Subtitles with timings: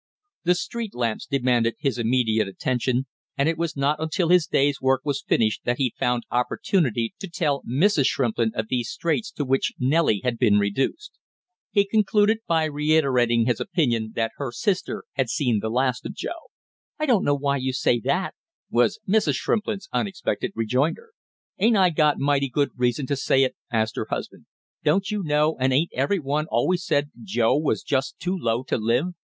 [0.45, 3.05] The street lamps demanded his immediate attention,
[3.37, 7.29] and it was not until his day's work was finished that he found opportunity to
[7.29, 8.07] tell Mrs.
[8.07, 11.19] Shrimplin of these straits to which Nellie had been reduced.
[11.69, 16.49] He concluded by reiterating his opinion that her sister had seen the last of Joe.
[16.97, 18.33] "I don't know why you say that!"
[18.71, 19.35] was Mrs.
[19.35, 21.11] Shrimplin's unexpected rejoinder.
[21.59, 24.47] "Ain't I got mighty good reason to say it?" asked her husband.
[24.83, 28.79] "Don't you know, and ain't every one always said Joe was just too low to
[28.79, 29.13] live?